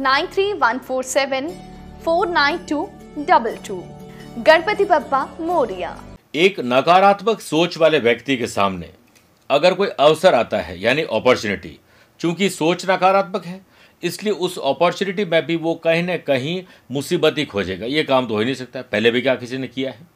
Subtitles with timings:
[0.00, 1.48] nine three one four seven
[2.04, 2.82] four nine two
[3.20, 3.76] double two
[4.38, 5.90] Ganpati Bappa Morya.
[6.34, 8.90] एक नकारात्मक सोच वाले व्यक्ति के सामने
[9.50, 11.78] अगर कोई अवसर आता है, यानी अपॉर्चुनिटी
[12.20, 13.60] चूँकि सोच नकारात्मक है,
[14.02, 18.34] इसलिए उस अपॉर्चुनिटी में भी वो कहीं ना कहीं मुसीबत ही खोजेगा। ये काम तो
[18.34, 20.06] हो ही नहीं सकता। पहले भी क्या किसी ने किया है?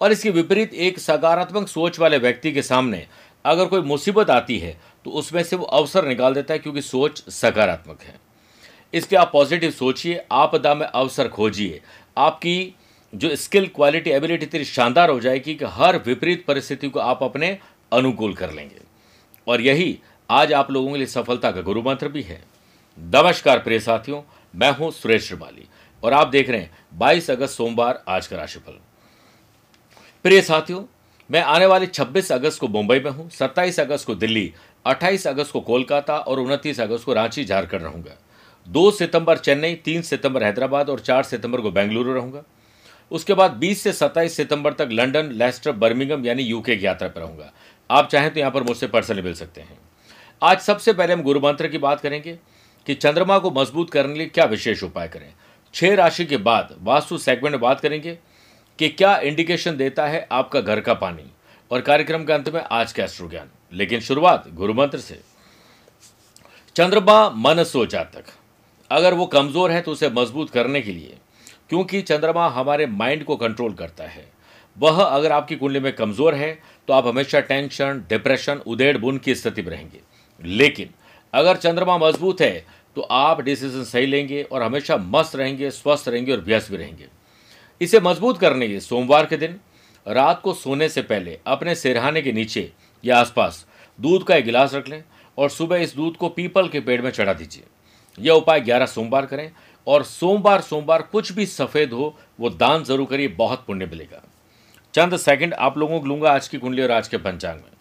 [0.00, 3.06] और इसके विपरीत एक सकारात्मक सोच वाले व्यक्ति के सामने
[3.44, 7.22] अगर कोई मुसीबत आती है तो उसमें से वो अवसर निकाल देता है, क्योंकि सोच
[7.32, 8.27] सकारात्मक है।
[8.94, 11.80] इसलिए आप पॉजिटिव सोचिए, आपदा में अवसर खोजिए।
[12.16, 12.74] आपकी
[13.12, 17.58] जो स्किल क्वालिटी एबिलिटी इतनी शानदार हो जाएगी कि हर विपरीत परिस्थिति को आप अपने
[17.92, 18.80] अनुकूल कर लेंगे।
[19.46, 19.98] और यही
[20.30, 22.42] आज आप लोगों के लिए सफलता का गुरु मंत्र भी है।
[22.98, 24.22] नमस्कार प्रिय साथियों,
[24.54, 25.66] मैं हूँ सुरेश श्रिवाली
[26.02, 28.78] और आप देख रहे हैं 22 अगस्त सोमवार आज का राशिफल।
[30.24, 30.82] प्रिय साथियों,
[31.30, 34.52] मैं आने वाले 26 अगस्त को मुंबई में हूँ 27 अगस्त को दिल्ली
[34.84, 38.16] 28 अगस्त को कोलकाता और 29 अगस्त को रांची, झारखंड रहूँगा।
[38.68, 42.42] 2 सितंबर चेन्नई, तीन सितंबर हैदराबाद और चार सितंबर को बेंगलुरु रहूँगा।
[43.10, 47.20] उसके बाद 20 से 27 सितंबर तक लंदन, लेस्टर, बर्मिंगम यानी यूके की यात्रा पर
[47.20, 47.52] रहूँगा।
[47.90, 49.78] आप चाहें तो यहाँ पर मुझसे पर्सनली मिल सकते हैं।
[50.42, 52.38] आज सबसे पहले हम गुरु मंत्र की बात करेंगे
[52.86, 55.32] कि चंद्रमा को मज़बूत करने के लिए क्या विशेष उपाय करें।
[55.74, 58.18] छह राशि के बाद वास्तु सेगमेंट में बात करेंगे
[58.78, 61.24] कि क्या इंडिकेशन देता है आपका घर का पानी
[61.70, 65.20] और कार्यक्रम के अंत में आज का एस्ट्रो ज्ञान। लेकिन शुरुआत गुरु मंत्र से।
[66.76, 68.24] चंद्रमा मन सो जातक।
[68.90, 71.16] अगर वो कमज़ोर है तो उसे मज़बूत करने के लिए,
[71.70, 74.26] क्योंकि चंद्रमा हमारे माइंड को कंट्रोल करता है।
[74.76, 79.34] वह अगर आपकी कुंडली में कमज़ोर है तो आप हमेशा टेंशन डिप्रेशन उदेड़ बुन की
[79.34, 80.00] स्थिति में रहेंगे।
[80.40, 80.90] लेकिन
[81.34, 82.64] अगर चंद्रमा मज़बूत है
[82.96, 87.08] तो आप डिसीज़न सही लेंगे और हमेशा मस्त रहेंगे, स्वस्थ रहेंगे और व्यस्त भी रहेंगे।
[87.80, 89.58] इसे मज़बूत करने के सोमवार के दिन,
[90.06, 92.70] रात को सोने से पहले अपने सिरहाने के नीचे
[93.04, 93.64] या आसपास
[93.98, 95.02] दूध का एक गिलास रख लें
[95.38, 97.62] और सुबह इस दूध को पीपल के पेड़ में चढ़ा दीजिए।
[98.18, 99.50] यह उपाय 11 सोमवार करें
[99.86, 104.22] और सोमवार सोमवार कुछ भी सफ़ेद हो, वो दान ज़रूर करिए, बहुत पुण्य मिलेगा।
[104.94, 107.72] चंद सेकंड आप लोगों को लूँगा आज की कुंडली और आज के पंचांग में।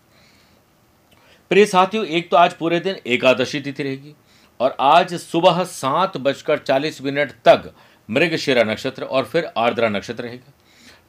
[1.52, 4.14] प्रिय साथियों, एक तो आज पूरे दिन एकादशी तिथि रहेगी
[4.60, 7.72] और आज सुबह सात बजकर चालीस मिनट तक
[8.10, 10.54] मृगशिरा नक्षत्र और फिर आर्द्रा नक्षत्र रहेगा।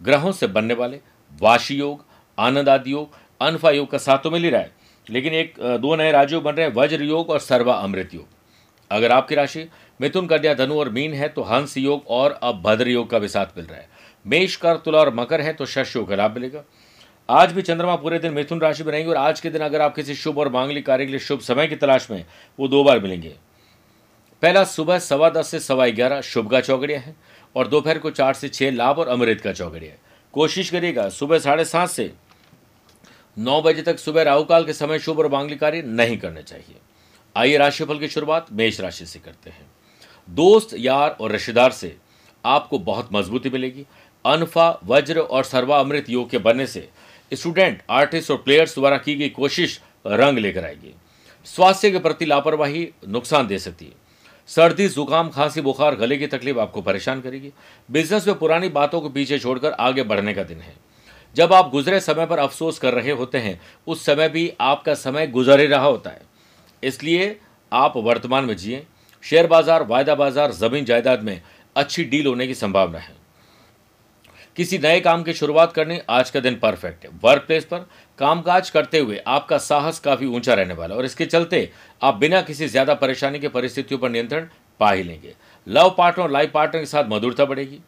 [0.02, 1.00] ग्रहों से बनने वाले
[1.40, 2.04] वाशी योग,
[2.38, 4.72] आनंद आदि योग, अनफा योग का साथ तो मिल ही रहा है।
[5.06, 8.26] लेकिन एक, दो नए राजयोग बन रहे हैं, वज्र योग और सर्वा अमृत योग।
[8.90, 9.68] अगर आपकी राशि
[10.00, 13.28] मिथुन, कन्या, धनु और मीन है तो हंस योग और अब भद्र योग का भी
[13.28, 13.88] साथ मिल रहा है।
[14.26, 16.64] मेष कर तुला और मकर है तो शश योग का लाभ मिलेगा।
[17.28, 19.94] आज भी चंद्रमा पूरे दिन मिथुन राशि में रहेंगे और आज के दिन अगर आप
[19.94, 22.24] किसी शुभ और मांगलिक कार्य के लिए शुभ समय की तलाश में
[22.58, 23.34] वो दो बार मिलेंगे।
[24.42, 27.14] पहला सुबह सवा दस से सवा ग्यारह शुभ का चौकड़िया है
[27.56, 29.98] और दोपहर को चार से छह लाभ और अमृत का चौकड़िया है।
[30.34, 32.12] कोशिश करिएगा, सुबह साढ़े सात से
[33.36, 36.76] नौ बजे तक सुबह राहुकाल के समय शुभ और मांगलिक कार्य नहीं करने चाहिए।
[37.36, 39.66] आइए राशिफल की शुरुआत मेष राशि से करते हैं।
[40.30, 41.96] दोस्त, यार और रिश्तेदार से
[42.44, 43.86] आपको बहुत मजबूती मिलेगी।
[44.24, 46.88] अनफा, वज्र और सर्वा अमृत योग के बनने से
[47.34, 50.94] स्टूडेंट, आर्टिस्ट और प्लेयर्स द्वारा की गई कोशिश रंग लेकर आएगी।
[51.44, 53.92] स्वास्थ्य के प्रति लापरवाही नुकसान दे सकती है।
[54.46, 57.52] सर्दी, जुकाम, खांसी, बुखार, गले की तकलीफ़ आपको परेशान करेगी।
[57.90, 60.74] बिज़नेस में पुरानी बातों को पीछे छोड़कर आगे बढ़ने का दिन है।
[61.34, 65.26] जब आप गुजरे समय पर अफसोस कर रहे होते हैं, उस समय भी आपका समय
[65.26, 66.27] गुजर ही रहा होता है।
[66.82, 67.38] इसलिए
[67.72, 68.86] आप वर्तमान में जिए।
[69.24, 71.40] शेयर बाज़ार, वायदा बाज़ार, ज़मीन जायदाद में
[71.76, 73.16] अच्छी डील होने की संभावना है।
[74.56, 77.86] किसी नए काम की शुरुआत करनी आज का दिन परफेक्ट है। वर्क प्लेस पर
[78.18, 81.70] कामकाज करते हुए आपका साहस काफ़ी ऊँचा रहने वाला और इसके चलते
[82.02, 84.48] आप बिना किसी ज़्यादा परेशानी के परिस्थितियों पर नियंत्रण
[84.80, 85.34] पा ही लेंगे।
[85.66, 87.78] लव पार्टनर और लाइफ पार्टनर के साथ मधुरता बढ़ेगी।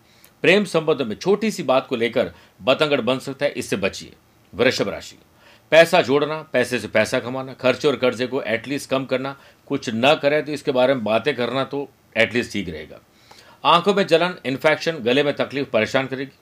[0.44, 4.12] प्रेम संबंध में छोटी सी बात को लेकर बतंगड़ बन सकता है, इससे बचिए।
[4.52, 5.19] वृषभ राशि।
[5.72, 9.37] पैसा जोड़ना, पैसे से पैसा कमाना, खर्चे और कर्जे को एटलीस्ट कम करना,
[9.67, 13.00] कुछ न करें तो इसके बारे में बातें करना तो एटलीस्ट ठीक रहेगा।
[13.64, 16.38] आँखों में जलन इन्फेक्शन गले में तकलीफ़ परेशान करेगी।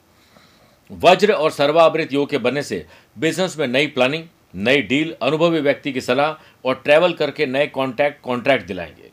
[0.91, 2.85] वज्र और सर्वावृत योग के बनने से
[3.17, 4.23] बिज़नेस में नई प्लानिंग
[4.55, 9.11] नई डील अनुभवी व्यक्ति की सलाह और ट्रैवल करके नए कॉन्टैक्ट कॉन्ट्रैक्ट दिलाएँगे।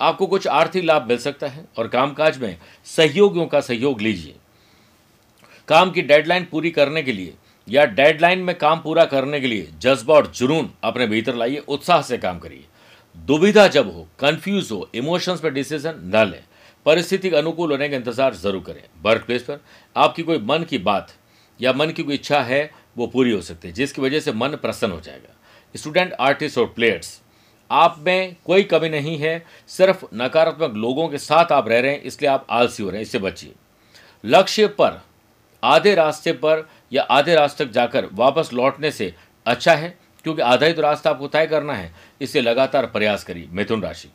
[0.00, 2.56] आपको कुछ आर्थिक लाभ मिल सकता है और कामकाज में
[2.86, 4.34] सहयोगियों का सहयोग लीजिए।
[5.68, 7.34] काम की डेडलाइन पूरी करने के लिए
[7.68, 12.02] या डेडलाइन में काम पूरा करने के लिए जज्बा और जुनून अपने भीतर लाइए, उत्साह
[12.02, 12.64] से काम करिए।
[13.16, 16.42] दुविधा जब हो कंफ्यूज हो इमोशंस पर डिसीज़न न लें।
[16.86, 19.60] परिस्थिति के अनुकूल होने का इंतज़ार ज़रूर करें। वर्क प्लेस पर
[19.96, 21.12] आपकी कोई मन की बात
[21.60, 24.56] या मन की कोई इच्छा है, वो पूरी हो सकती है, जिसकी वजह से मन
[24.56, 25.34] प्रसन्न हो जाएगा।
[25.74, 27.20] स्टूडेंट आर्टिस्ट और प्लेयर्स
[27.70, 32.02] आप में कोई कमी नहीं है, सिर्फ़ नकारात्मक लोगों के साथ आप रह रहे हैं,
[32.02, 33.52] इसलिए आप आलसी हो रहे हैं, इससे बचिए।
[34.24, 35.00] लक्ष्य पर,
[35.62, 39.14] आधे रास्ते पर या आधे रास्ते तक जाकर वापस लौटने से
[39.46, 39.98] अच्छा है?
[40.22, 44.08] क्योंकि आधा ही तो रास्ता आपको तय करना है। इसलिए लगातार प्रयास करिए, मिथुन राशि।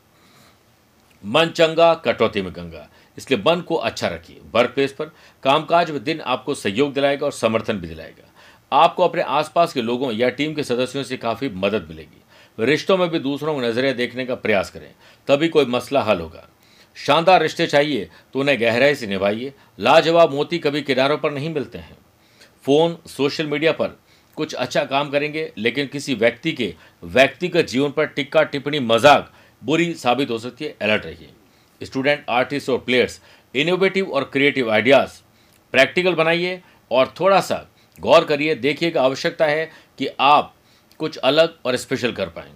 [1.26, 2.88] मन चंगा कटौती में गंगा।
[3.18, 5.06] इसलिए मन को अच्छा रखिए। वर्क प्लेस पर
[5.44, 8.30] कामकाज में दिन आपको सहयोग दिलाएगा और समर्थन भी दिलाएगा।
[8.72, 12.22] आपको अपने आसपास के लोगों या टीम के सदस्यों से काफ़ी मदद मिलेगी।
[12.60, 14.92] रिश्तों में भी दूसरों को नज़रिया देखने का प्रयास करें।
[15.28, 16.48] तभी कोई मसला हल होगा।
[16.96, 21.78] शानदार रिश्ते चाहिए तो उन्हें गहराई से निभाइए। लाजवाब मोती कभी किनारों पर नहीं मिलते
[21.78, 21.98] हैं।
[22.68, 23.98] फ़ोन, सोशल मीडिया पर
[24.38, 26.74] कुछ अच्छा काम करेंगे, लेकिन किसी व्यक्ति के
[27.04, 29.32] व्यक्तिगत जीवन पर टिक्का टिप्पणी, मज़ाक
[29.62, 31.30] बुरी साबित हो सकती है। अलर्ट रहिए।
[31.82, 33.20] स्टूडेंट आर्टिस्ट और प्लेयर्स
[33.56, 35.22] इनोवेटिव और क्रिएटिव आइडियाज़
[35.74, 36.62] प्रैक्टिकल बनाइए
[36.92, 37.66] और थोड़ा सा
[38.00, 39.70] गौर करिए। देखिएगा आवश्यकता है
[40.00, 40.54] कि आप
[41.00, 42.52] कुछ अलग और स्पेशल कर पाएँ।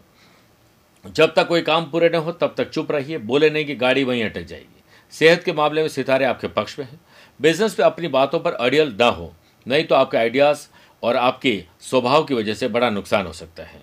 [1.05, 4.03] जब तक कोई काम पूरे न हो, तब तक चुप रहिए। बोले नहीं कि गाड़ी
[4.03, 6.99] वहीं अटक जाएगी। सेहत के मामले में सितारे आपके पक्ष में हैं।
[7.39, 9.33] बिज़नेस पे अपनी बातों पर अड़ियल ना हो।
[9.67, 10.67] नहीं तो आपके आइडियाज़
[11.03, 13.81] और आपके स्वभाव की वजह से बड़ा नुकसान हो सकता है।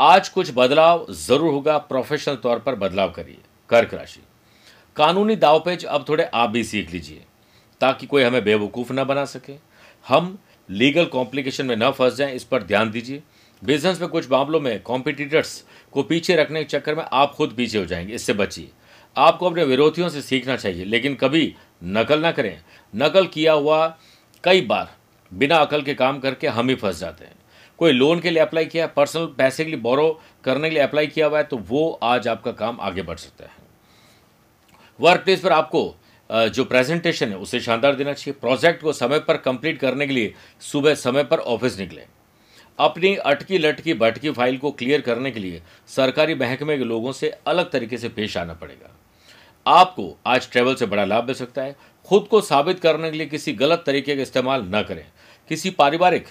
[0.00, 4.20] आज कुछ बदलाव ज़रूर होगा प्रोफेशनल तौर पर बदलाव करिए, कर्क राशि।
[4.96, 7.24] कानूनी दाव दावपेच अब थोड़े आप भी सीख लीजिए,
[7.80, 9.52] ताकि कोई हमें बेवकूफ़ ना बना सके।
[10.08, 10.38] हम
[10.70, 13.22] लीगल कॉम्प्लिकेशन में न फंस जाएँ, इस पर ध्यान दीजिए।
[13.64, 17.78] बिज़नेस में कुछ मामलों में कॉम्पिटिटर्स को पीछे रखने के चक्कर में आप खुद पीछे
[17.78, 18.70] हो जाएँगे, इससे बचिए।
[19.16, 21.54] आपको अपने विरोधियों से सीखना चाहिए, लेकिन कभी
[21.84, 22.62] नकल ना करें।
[22.96, 23.98] नकल किया हुआ
[24.44, 24.96] कई बार
[25.32, 27.34] बिना अकल के काम करके हम ही फंस जाते हैं।
[27.78, 30.08] कोई लोन के लिए अप्लाई किया पर्सनल पैसे के लिए बोरो
[30.44, 33.44] करने के लिए अप्लाई किया हुआ है तो वो आज आपका काम आगे बढ़ सकता
[33.44, 33.58] है।
[35.00, 35.82] वर्क प्लेस पर आपको
[36.30, 40.34] जो प्रेजेंटेशन है, उसे शानदार देना चाहिए। प्रोजेक्ट को समय पर कंप्लीट करने के लिए
[40.62, 42.04] सुबह समय पर ऑफ़िस निकले।
[42.78, 47.30] अपनी अटकी लटकी भटकी फ़ाइल को क्लियर करने के लिए सरकारी महकमे के लोगों से
[47.46, 48.90] अलग तरीके से पेश आना पड़ेगा।
[49.66, 51.76] आपको आज ट्रेवल से बड़ा लाभ मिल सकता है।
[52.10, 55.04] खुद को साबित करने के लिए किसी गलत तरीके का इस्तेमाल न करें।
[55.50, 56.26] किसी पारिवारिक,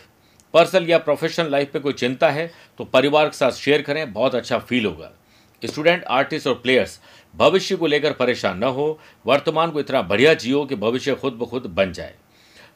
[0.53, 4.36] पर्सनल या प्रोफेशनल लाइफ पे कोई चिंता है तो परिवार के साथ शेयर करें, बहुत
[4.36, 5.12] अच्छा फील होगा।
[5.62, 7.00] स्टूडेंट, आर्टिस्ट और प्लेयर्स,
[7.33, 11.45] भविष्य को लेकर परेशान न हो, वर्तमान को इतना बढ़िया जियो कि भविष्य खुद ब
[11.45, 12.13] खुद बन जाए।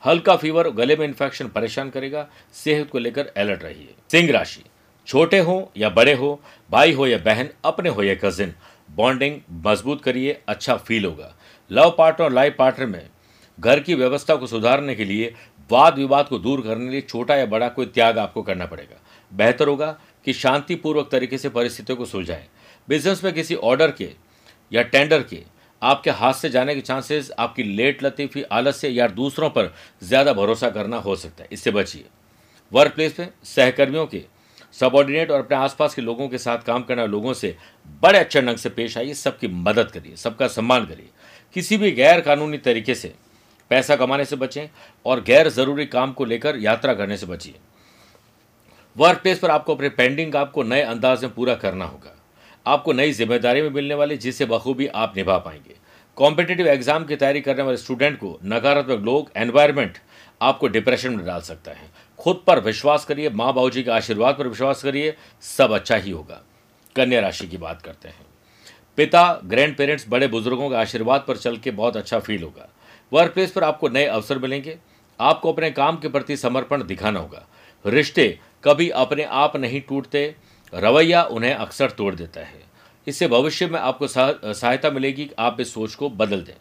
[0.04, 4.64] हल्का फीवर, गले में इन्फेक्शन परेशान करेगा, सेहत को लेकर अलर्ट रहिए। सिंह राशि,
[5.08, 8.54] छोटे हो या बड़े हो, भाई हो या बहन, अपने हो या कजिन
[8.92, 11.36] बॉन्डिंग मज़बूत करिए अच्छा फील होगा।
[11.72, 13.10] लव पार्टनर और लाइफ पार्टनर में
[13.60, 15.34] घर की व्यवस्था को सुधारने के लिए
[15.70, 19.00] वाद विवाद को दूर करने के लिए छोटा या बड़ा कोई त्याग आपको करना पड़ेगा।
[19.32, 22.48] बेहतर होगा कि शांतिपूर्वक तरीके से परिस्थितियों को सुलझाएँ।
[22.88, 24.10] बिज़नेस में किसी ऑर्डर के
[24.72, 25.42] या टेंडर के
[25.82, 30.70] आपके हाथ से जाने के चांसेस आपकी लेट लतीफ़ी, आलस्य या दूसरों पर ज़्यादा भरोसा
[30.70, 32.06] करना हो सकता है। इससे बचिए।
[32.72, 34.24] वर्क प्लेस में सहकर्मियों के
[34.74, 37.56] सबॉर्डिनेट और अपने आसपास के लोगों के साथ काम करना लोगों से
[38.04, 41.10] बड़े अच्छे ढंग से पेश आइए। सबकी मदद करिए, सबका सम्मान करिए।
[41.56, 43.14] किसी भी गैर कानूनी तरीके से
[43.72, 44.68] पैसा कमाने से बचें
[45.06, 47.56] और गैर ज़रूरी काम को लेकर यात्रा करने से बचिए।
[48.96, 52.16] वर्क प्लेस पर आपको अपने पेंडिंग काम को नए अंदाज में पूरा करना होगा।
[52.66, 55.76] आपको नई ज़िम्मेदारी में मिलने वाली जिससे बखूबी आप निभा पाएँगे।
[56.18, 59.98] कॉम्पिटेटिव एग्ज़ाम की तैयारी करने वाले स्टूडेंट को नकारात्मक लोग एनवायरमेंट
[60.42, 64.36] आपको डिप्रेशन में डाल सकता है। खुद पर विश्वास करिए, माँ बाबू जी के आशीर्वाद
[64.36, 66.42] पर विश्वास करिए, सब अच्छा ही होगा।
[66.96, 68.26] कन्या राशि की बात करते हैं।
[68.98, 72.70] पिता ग्रैंड पेरेंट्स बड़े बुज़ुर्गों के आशीर्वाद पर चल के बहुत अच्छा फील होगा।
[73.14, 74.78] वर्क प्लेस पर आपको नए अवसर मिलेंगे।
[75.20, 77.46] आपको अपने काम के प्रति समर्पण दिखाना होगा।
[77.86, 78.28] रिश्ते
[78.64, 80.36] कभी अपने आप नहीं टूटते,
[80.74, 82.62] रवैया उन्हें अक्सर तोड़ देता है।
[83.08, 86.54] इससे भविष्य में आपको सहायता मिलेगी कि आप इस सोच को बदल दें।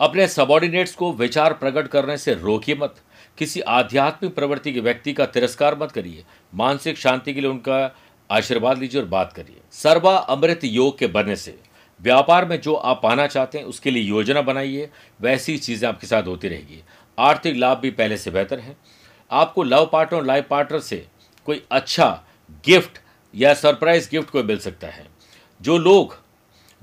[0.00, 2.94] अपने सबॉर्डिनेट्स को विचार प्रकट करने से रोकिए मत।
[3.38, 6.24] किसी आध्यात्मिक प्रवृत्ति के व्यक्ति का तिरस्कार मत करिए।
[6.54, 7.86] मानसिक शांति के लिए उनका
[8.30, 11.58] आशीर्वाद लीजिए और बात करिए। सर्वा अमृत योग के बनने से
[12.00, 14.88] व्यापार में जो आप पाना चाहते हैं, उसके लिए योजना बनाइए।
[15.20, 16.82] वैसी चीज़ें आपके साथ होती रहेगी।
[17.18, 18.76] आर्थिक लाभ भी पहले से बेहतर है।
[19.30, 21.06] आपको लव पार्टनर और लाइफ पार्टनर से
[21.46, 22.08] कोई अच्छा
[22.64, 22.98] गिफ्ट
[23.34, 25.06] या सरप्राइज़ गिफ्ट कोई मिल सकता है।
[25.60, 26.16] जो लोग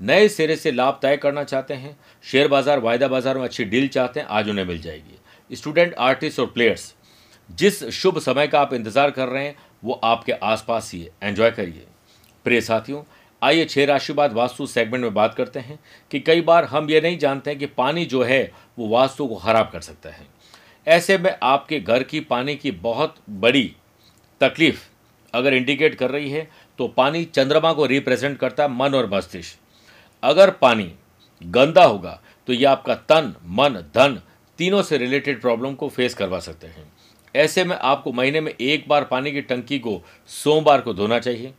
[0.00, 3.88] नए सिरे से लाभ तय करना चाहते हैं, शेयर बाज़ार, वायदा बाज़ार में अच्छी डील
[3.88, 6.94] चाहते हैं, आज उन्हें मिल जाएगी। स्टूडेंट, आर्टिस्ट और प्लेयर्स,
[7.50, 11.50] जिस शुभ समय का आप इंतज़ार कर रहे हैं वो आपके आसपास ही है। एंजॉय
[11.50, 11.86] करिए।
[12.44, 13.02] प्रिय साथियों,
[13.42, 15.78] आइए छह राशि बाद वास्तु सेगमेंट में बात करते हैं
[16.10, 19.36] कि कई बार हम ये नहीं जानते हैं कि पानी जो है, वो वास्तु को
[19.36, 20.26] खराब कर सकता है।
[20.86, 23.74] ऐसे में आपके घर की पानी की बहुत बड़ी
[24.40, 24.88] तकलीफ़
[25.34, 26.48] अगर इंडिकेट कर रही है
[26.78, 29.58] तो पानी चंद्रमा को रिप्रेजेंट करता है मन और मस्तिष्क।
[30.22, 30.92] अगर पानी
[31.42, 34.20] गंदा होगा तो यह आपका तन, मन, धन
[34.58, 36.92] तीनों से रिलेटेड प्रॉब्लम को फेस करवा सकते हैं।
[37.34, 41.52] ऐसे में आपको महीने में एक बार पानी की टंकी को सोमवार को धोना चाहिए।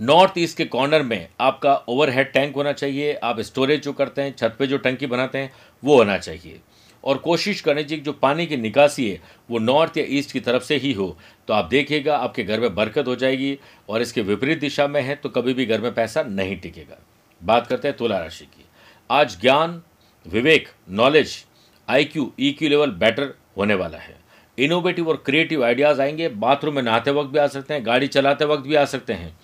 [0.00, 4.34] नॉर्थ ईस्ट के कॉर्नर में आपका ओवरहेड टैंक होना चाहिए, आप स्टोरेज जो करते हैं,
[4.36, 6.60] छत पे जो टंकी बनाते हैं, वो होना चाहिए।
[7.04, 9.20] और कोशिश करनी चाहिए जो पानी की निकासी है,
[9.50, 11.16] वो नॉर्थ या ईस्ट की तरफ़ से ही हो
[11.48, 13.58] तो आप देखिएगा, आपके घर में बरकत हो जाएगी
[13.88, 16.98] और इसके विपरीत दिशा में है तो कभी भी घर में पैसा नहीं टिकेगा।
[17.40, 18.64] बात करते हैं तुला राशि की।
[19.10, 19.82] आज ज्ञान,
[20.26, 21.44] विवेक, knowledge
[21.88, 22.32] I Q
[22.62, 24.21] level better होने वाला है।
[24.62, 28.44] इनोवेटिव और क्रिएटिव आइडियाज़ आएँगे बाथरूम में नहाते वक्त भी आ सकते हैं, गाड़ी चलाते
[28.44, 29.36] वक्त भी आ सकते हैं।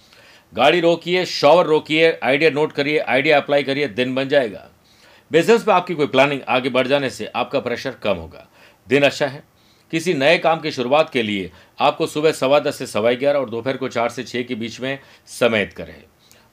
[0.54, 4.68] गाड़ी रोकिए शॉवर रोकिए आइडिया नोट करिए आइडिया अप्लाई करिए, दिन बन जाएगा।
[5.32, 8.48] बिज़नेस में आपकी कोई प्लानिंग आगे बढ़ जाने से आपका प्रेशर कम होगा।
[8.88, 9.42] दिन अच्छा है।
[9.90, 13.50] किसी नए काम की शुरुआत के लिए आपको सुबह सवा दस से सवा ग्यारह और
[13.50, 16.02] दोपहर को चार से छः के बीच में समेत करें।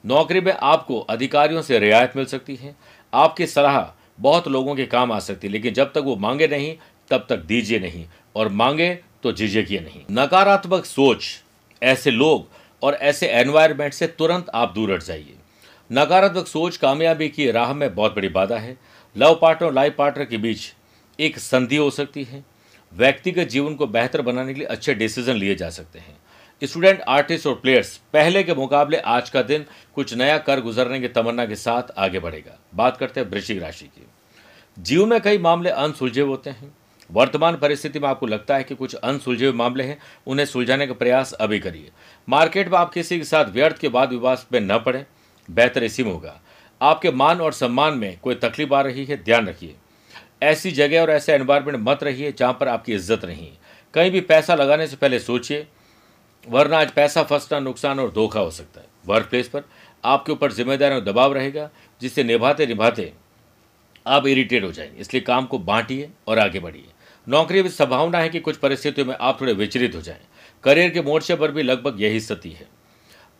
[0.06, 2.76] नौकरी में आपको अधिकारियों से रियायत मिल सकती है।
[3.14, 6.76] आपकी सलाह बहुत लोगों के काम आ सकती है, लेकिन जब तक वो मांगे नहीं,
[7.10, 8.06] तब तक दीजिए नहीं।
[8.36, 11.24] और मांगे तो झिझकिए नहीं। नकारात्मक सोच,
[11.82, 12.48] ऐसे लोग
[12.82, 15.34] और ऐसे एनवायरमेंट से तुरंत आप दूर हट जाइए।
[15.90, 18.76] नकारात्मक सोच कामयाबी की राह में बहुत बड़ी बाधा है।
[19.16, 20.72] लव पार्टनर और लाइफ पार्टनर के बीच
[21.18, 22.44] एक संधि हो सकती है।
[22.92, 26.16] व्यक्तिगत जीवन को बेहतर बनाने के लिए अच्छे डिसीज़न लिए जा सकते हैं।
[26.62, 29.64] स्टूडेंट आर्टिस्ट और प्लेयर्स पहले के मुकाबले आज का दिन
[29.94, 33.84] कुछ नया कर गुजरने की तमन्ना के साथ आगे बढ़ेगा। बात करते हैं वृश्चिक राशि
[33.84, 34.06] की।
[34.78, 36.74] जीवन में कई मामले अनसुलझे होते हैं।
[37.10, 40.94] वर्तमान परिस्थिति में आपको लगता है कि कुछ अनसुलझे हुए मामले हैं, उन्हें सुलझाने का
[40.94, 41.90] प्रयास अभी करिए।
[42.28, 45.04] मार्केट में आप किसी के साथ व्यर्थ के बाद विवाद में न पड़े,
[45.48, 46.40] बेहतर इसी में होगा।
[46.80, 49.74] आपके मान और सम्मान में कोई तकलीफ़ आ रही है, ध्यान रखिए।
[50.42, 53.48] ऐसी जगह और ऐसे एनवायरमेंट मत रहिए जहाँ पर आपकी इज़्ज़त नहीं
[53.94, 55.66] कहीं भी पैसा लगाने से पहले सोचिए,
[56.44, 59.62] वरना आज पैसा फंसना, नुकसान और धोखा हो सकता है। वर्क प्लेस पर
[60.04, 61.68] आपके ऊपर ज़िम्मेदारी और दबाव रहेगा,
[62.00, 63.12] जिससे निभाते निभाते
[64.06, 66.84] आप इरिटेट हो जाएँगे। इसलिए काम को बांटिए और आगे बढ़िए।
[67.26, 70.20] नौकरी में संभावना है कि कुछ परिस्थितियों में आप थोड़े विचलित हो जाएँ।
[70.64, 72.66] करियर के मोर्चे पर भी लगभग यही स्थिति है।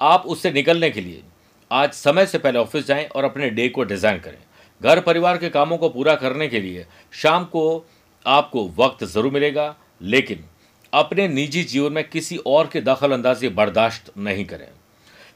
[0.00, 1.23] आप उससे निकलने के लिए
[1.71, 4.38] आज समय से पहले ऑफ़िस जाएँ और अपने डे को डिज़ाइन करें।
[4.81, 7.87] घर परिवार के कामों को पूरा करने के लिए शाम को
[8.26, 10.45] आपको वक्त ज़रूर मिलेगा, लेकिन
[10.93, 14.69] अपने निजी जीवन में किसी और की दखल अंदाजी बर्दाश्त नहीं करें।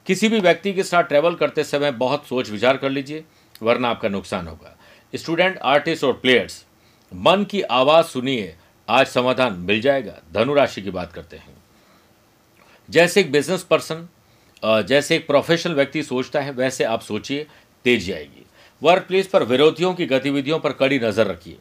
[0.07, 3.25] किसी भी व्यक्ति के साथ ट्रैवल करते समय बहुत सोच विचार कर लीजिए,
[3.61, 4.77] वरना आपका नुकसान होगा।
[5.15, 6.65] स्टूडेंट आर्टिस्ट और प्लेयर्स
[7.13, 8.55] मन की आवाज़ सुनिए,
[8.89, 11.57] आज समाधान मिल जाएगा। धनु राशि की बात करते हैं।
[12.89, 14.09] जैसे एक बिज़नेस पर्सन
[14.63, 17.47] जैसे एक प्रोफेशनल व्यक्ति सोचता है, वैसे आप सोचिए,
[17.85, 18.45] तेज़ी आएगी।
[18.83, 21.57] वर्क प्लेस पर विरोधियों की गतिविधियों पर कड़ी नज़र रखिए।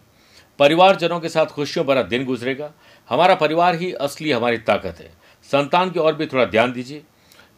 [0.59, 2.71] परिवारजनों के साथ खुशियों भरा दिन गुजरेगा।
[3.09, 5.11] हमारा परिवार ही असली हमारी ताकत है।
[5.51, 7.03] संतान की ओर भी थोड़ा ध्यान दीजिए।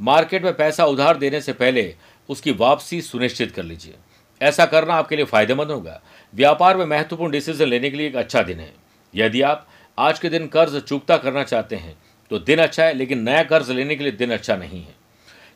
[0.02, 1.96] मार्केट में पैसा उधार देने से पहले
[2.30, 3.96] उसकी वापसी सुनिश्चित कर लीजिए।
[4.42, 6.00] ऐसा करना आपके लिए फ़ायदेमंद होगा।
[6.34, 8.74] व्यापार में महत्वपूर्ण डिसीज़न लेने के लिए एक अच्छा दिन है।
[9.14, 9.68] यदि आप
[9.98, 11.96] आज के दिन कर्ज चुकता करना चाहते हैं
[12.32, 14.96] तो दिन अच्छा है, लेकिन नया कर्ज लेने के लिए दिन अच्छा नहीं है।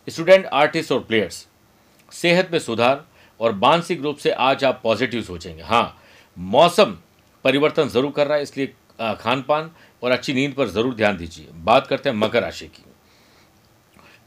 [0.08, 1.46] स्टूडेंट आर्टिस्ट और प्लेयर्स
[2.12, 3.04] सेहत में सुधार
[3.40, 5.98] और मानसिक रूप से आज आप पॉजिटिव सोचेंगे। हाँ
[6.38, 6.98] मौसम
[7.46, 9.72] परिवर्तन ज़रूर कर रहा है, इसलिए खान पान
[10.04, 12.84] और अच्छी नींद पर ज़रूर ध्यान दीजिए। बात करते हैं मकर राशि की।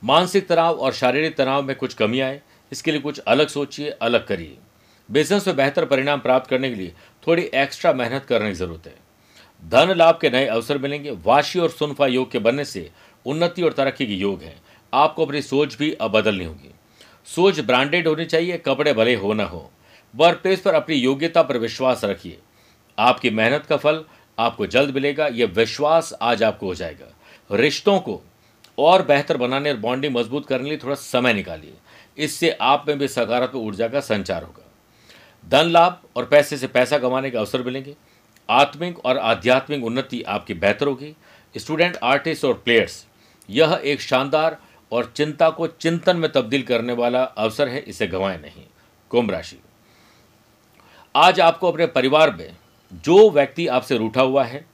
[0.02, 2.40] मानसिक तनाव और शारीरिक तनाव में कुछ कमी आए
[2.72, 4.56] इसके लिए कुछ अलग सोचिए, अलग करिए।
[5.10, 6.92] बिज़नेस में बेहतर परिणाम प्राप्त करने के लिए
[7.26, 8.94] थोड़ी एक्स्ट्रा मेहनत करने की ज़रूरत है।
[9.62, 12.90] धन लाभ के नए अवसर मिलेंगे। वाशी और सुनफा योग के बनने से
[13.26, 14.56] उन्नति और तरक्की के योग है।
[14.92, 16.70] आपको अपनी सोच भी अब बदलनी होगी।
[17.26, 19.70] सोच ब्रांडेड होनी चाहिए, कपड़े भले हो ना हो।
[20.16, 22.38] वर्क प्लेस पर अपनी योग्यता पर विश्वास रखिए।
[22.98, 24.04] आपकी मेहनत का फल
[24.38, 27.06] आपको जल्द मिलेगा यह विश्वास आज आपको हो जाएगा।
[27.52, 28.20] रिश्तों को
[28.78, 31.72] और बेहतर बनाने और बॉन्डिंग मज़बूत करने के लिए थोड़ा समय निकालिए।
[32.18, 34.64] इससे आप में भी सकारात्मक ऊर्जा का संचार होगा।
[35.48, 37.96] धन लाभ और पैसे से पैसा कमाने के अवसर मिलेंगे।
[38.50, 41.16] आत्मिक और आध्यात्मिक उन्नति आपकी बेहतर होगी।
[41.56, 43.06] स्टूडेंट, आर्टिस्ट और प्लेयर्स,
[43.50, 44.58] यह एक शानदार
[44.92, 48.64] और चिंता को चिंतन में तब्दील करने वाला अवसर है, इसे गंवाएँ नहीं।
[49.10, 49.58] कुंभ राशि।
[51.16, 52.56] आज आपको अपने परिवार में
[52.92, 54.64] जो व्यक्ति आपसे रूठा हुआ है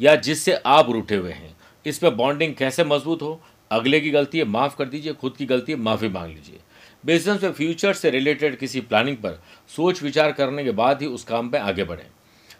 [0.00, 3.40] या जिससे आप रूठे हुए हैं, इस पर बॉन्डिंग कैसे मज़बूत हो,
[3.70, 6.58] अगले की गलती है, माफ़ कर दीजिए, खुद की गलती है, माफ़ी मांग लीजिए।
[7.04, 9.40] बिज़नेस में फ्यूचर से रिलेटेड किसी प्लानिंग पर
[9.70, 12.06] सोच विचार करने के बाद ही उस काम में आगे बढ़ें।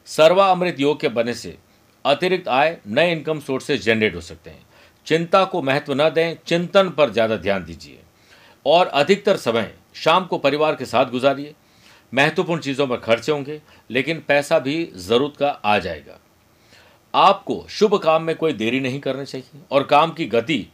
[0.09, 1.57] सर्वा अमृत योग के बने से
[2.05, 4.67] अतिरिक्त आय, नए इनकम सोर्सेज जनरेट हो सकते हैं।
[5.07, 7.99] चिंता को महत्व न दें, चिंतन पर ज़्यादा ध्यान दीजिए।
[8.67, 11.55] और अधिकतर समय शाम को परिवार के साथ गुजारिए।
[12.13, 16.19] महत्वपूर्ण चीज़ों पर खर्चे होंगे, लेकिन पैसा भी ज़रूरत का आ जाएगा।
[17.15, 20.67] आपको शुभ काम में कोई देरी नहीं करनी चाहिए और काम की गति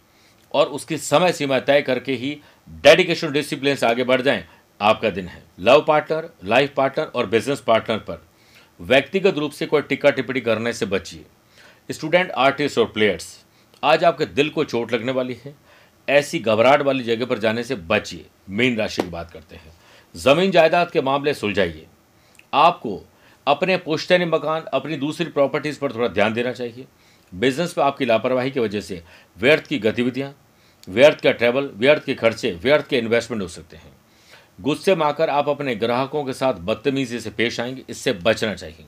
[0.55, 4.45] और उसकी समय सीमा तय करके ही डेडिकेशन डिसिप्लिन से आगे बढ़ जाएँ।
[4.81, 8.27] आपका दिन है। लव पार्टनर लाइफ पार्टनर और बिज़नेस पार्टनर पर।
[8.81, 11.25] व्यक्तिगत रूप से कोई टिक्का टिप्पणी करने से बचिए।
[11.91, 13.45] स्टूडेंट आर्टिस्ट और प्लेयर्स
[13.83, 15.55] आज आपके दिल को चोट लगने वाली है।
[16.09, 19.73] ऐसी घबराहट वाली जगह पर जाने से बचिए। मीन राशि की बात करते हैं।
[20.17, 21.87] ज़मीन जायदाद के मामले सुलझाइए।
[22.55, 23.01] आपको
[23.47, 26.87] अपने पुश्तैनी मकान, अपनी दूसरी प्रॉपर्टीज़ पर थोड़ा ध्यान देना चाहिए।
[27.35, 29.03] बिज़नेस पर आपकी लापरवाही की वजह से
[29.39, 30.35] व्यर्थ की गतिविधियाँ
[30.89, 33.97] व्यर्थ का ट्रैवल व्यर्थ के खर्चे, व्यर्थ के इन्वेस्टमेंट हो सकते हैं।
[34.61, 38.85] गुस्से में आकर आप अपने ग्राहकों के साथ बदतमीजी से पेश आएँगे, इससे बचना चाहिए।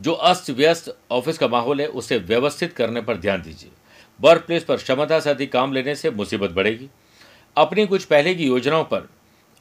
[0.00, 3.70] जो अस्त व्यस्त ऑफ़िस का माहौल है, उसे व्यवस्थित करने पर ध्यान दीजिए।
[4.20, 6.88] वर्क प्लेस पर क्षमता से अधिक काम लेने से मुसीबत बढ़ेगी।
[7.56, 9.08] अपनी कुछ पहले की योजनाओं पर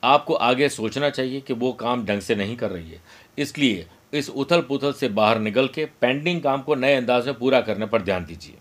[0.03, 3.01] आपको आगे सोचना चाहिए कि वो काम ढंग से नहीं कर रही है।
[3.37, 7.61] इसलिए इस उथल पुथल से बाहर निकल के पेंडिंग काम को नए अंदाज में पूरा
[7.61, 8.53] करने पर ध्यान दीजिए।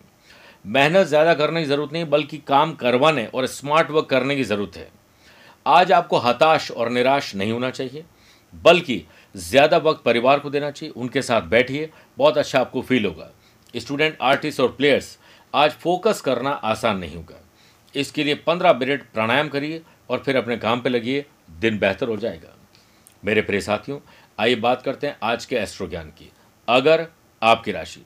[0.64, 4.76] मेहनत ज़्यादा करने की ज़रूरत नहीं, बल्कि काम करवाने और स्मार्ट वर्क करने की ज़रूरत
[4.76, 4.88] है।
[5.66, 8.04] आज आपको हताश और निराश नहीं होना चाहिए,
[8.54, 13.30] बल्कि ज़्यादा वक्त परिवार को देना चाहिए, उनके साथ बैठिए, बहुत अच्छा आपको फील होगा।
[13.74, 15.16] स्टूडेंट आर्टिस्ट और प्लेयर्स
[15.54, 17.40] आज फोकस करना आसान नहीं होगा।
[17.94, 22.16] इसके लिए पंद्रह मिनट प्राणायाम करिए और फिर अपने काम पर लगिए, दिन बेहतर हो
[22.16, 22.54] जाएगा।
[23.22, 23.98] मेरे प्रिय साथियों,
[24.38, 26.30] आइए बात करते हैं आज के एस्ट्रो ज्ञान की।
[26.68, 27.06] अगर
[27.42, 28.04] आपकी राशि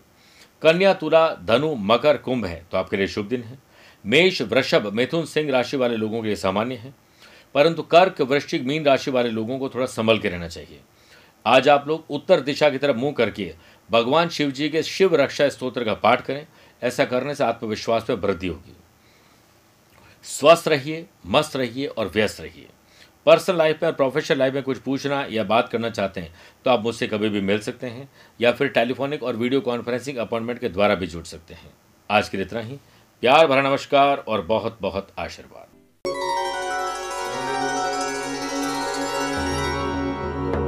[0.62, 3.58] कन्या तुला धनु मकर कुंभ है। तो आपके लिए शुभ दिन है।
[4.06, 6.94] मेष, वृषभ, मिथुन, सिंह राशि वाले लोगों के लिए सामान्य है।
[7.54, 10.80] परंतु कर्क, वृश्चिक, मीन राशि वाले लोगों को थोड़ा संभल के रहना चाहिए।
[11.46, 13.54] आज आप लोग उत्तर दिशा की तरफ़ मुँह करके
[13.90, 16.46] भगवान शिव जी के शिव रक्षा स्त्रोत्र का पाठ करें।
[16.82, 18.76] ऐसा करने से आत्मविश्वास में वृद्धि होगी।
[20.22, 22.68] स्वस्थ रहिए, मस्त रहिए और व्यस्त रहिए।
[23.26, 26.70] पर्सनल लाइफ में और प्रोफेशनल लाइफ में कुछ पूछना या बात करना चाहते हैं तो
[26.70, 28.09] आप मुझसे कभी भी मिल सकते हैं
[28.40, 31.72] या फिर टेलीफोनिक और वीडियो कॉन्फ्रेंसिंग अपॉइंटमेंट के द्वारा भी जुड़ सकते हैं।
[32.11, 32.78] आज के लिए इतना ही।
[33.22, 35.77] प्यार भरा नमस्कार और बहुत बहुत आशीर्वाद।